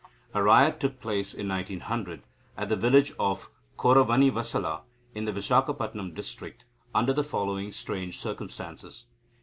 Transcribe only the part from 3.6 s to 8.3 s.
Korravanivasala in the Vizagapatam district, under the following strange